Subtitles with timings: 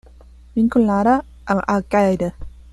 [0.55, 2.33] Vinculada a Al Qaeda.